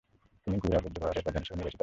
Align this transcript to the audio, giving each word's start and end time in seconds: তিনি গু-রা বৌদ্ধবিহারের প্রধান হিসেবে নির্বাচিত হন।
তিনি 0.43 0.57
গু-রা 0.63 0.79
বৌদ্ধবিহারের 0.83 1.23
প্রধান 1.25 1.41
হিসেবে 1.43 1.55
নির্বাচিত 1.57 1.75
হন। 1.77 1.79